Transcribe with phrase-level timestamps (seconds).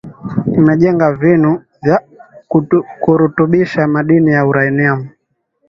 [0.59, 1.97] imejenga vinu vya
[3.01, 4.99] kurutubisha madini ya uranium